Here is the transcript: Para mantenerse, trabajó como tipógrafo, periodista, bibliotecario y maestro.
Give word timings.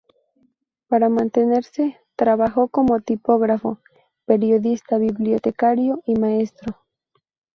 Para 0.87 1.09
mantenerse, 1.09 1.99
trabajó 2.15 2.69
como 2.69 3.01
tipógrafo, 3.01 3.79
periodista, 4.25 4.97
bibliotecario 4.97 6.01
y 6.07 6.15
maestro. 6.15 6.75